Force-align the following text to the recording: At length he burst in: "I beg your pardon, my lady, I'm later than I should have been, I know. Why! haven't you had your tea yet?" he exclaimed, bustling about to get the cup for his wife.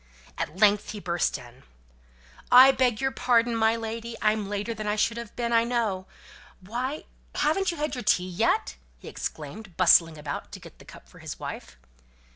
At 0.35 0.57
length 0.59 0.93
he 0.93 0.99
burst 0.99 1.37
in: 1.37 1.61
"I 2.51 2.71
beg 2.71 2.99
your 2.99 3.11
pardon, 3.11 3.55
my 3.55 3.75
lady, 3.75 4.15
I'm 4.19 4.49
later 4.49 4.73
than 4.73 4.87
I 4.87 4.95
should 4.95 5.17
have 5.17 5.35
been, 5.35 5.53
I 5.53 5.63
know. 5.63 6.07
Why! 6.59 7.03
haven't 7.35 7.69
you 7.69 7.77
had 7.77 7.93
your 7.93 8.03
tea 8.03 8.27
yet?" 8.27 8.77
he 8.97 9.07
exclaimed, 9.07 9.77
bustling 9.77 10.17
about 10.17 10.51
to 10.53 10.59
get 10.59 10.79
the 10.79 10.85
cup 10.85 11.07
for 11.07 11.19
his 11.19 11.37
wife. 11.37 11.77